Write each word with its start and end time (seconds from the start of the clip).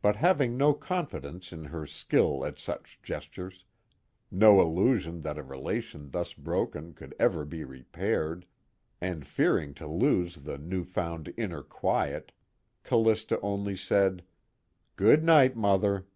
But 0.00 0.14
having 0.14 0.56
no 0.56 0.72
confidence 0.74 1.52
in 1.52 1.64
her 1.64 1.86
skill 1.86 2.44
at 2.46 2.56
such 2.60 3.00
gestures, 3.02 3.64
no 4.30 4.60
illusion 4.60 5.22
that 5.22 5.36
a 5.38 5.42
relation 5.42 6.08
thus 6.10 6.32
broken 6.34 6.92
could 6.94 7.16
ever 7.18 7.44
be 7.44 7.64
repaired, 7.64 8.46
and 9.00 9.26
fearing 9.26 9.74
to 9.74 9.88
lose 9.88 10.36
the 10.36 10.56
new 10.56 10.84
found 10.84 11.34
inner 11.36 11.64
quiet, 11.64 12.30
Callista 12.84 13.40
only 13.40 13.74
said: 13.74 14.22
"Good 14.94 15.24
night, 15.24 15.56
Mother." 15.56 16.06